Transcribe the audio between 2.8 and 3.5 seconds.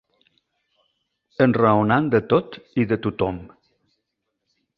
i de tot-hom